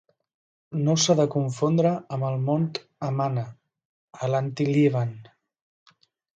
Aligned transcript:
No 0.87 0.95
s'ha 1.03 1.15
de 1.19 1.25
confondre 1.35 1.91
amb 2.17 2.27
el 2.31 2.41
mont 2.49 2.67
Amana 3.11 3.45
a 4.25 4.33
l'Antilíban. 4.35 5.17